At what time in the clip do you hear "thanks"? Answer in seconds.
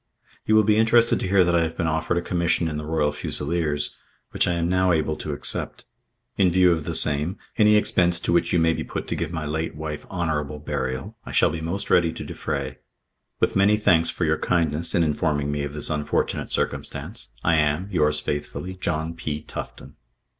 13.77-14.09